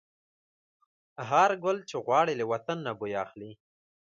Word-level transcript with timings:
هر 1.29 1.51
ګل 1.63 1.77
چې 1.89 1.95
غوړي، 2.05 2.33
له 2.37 2.45
وطن 2.51 2.77
نه 2.87 2.91
بوی 2.99 3.13
اخلي 3.23 3.51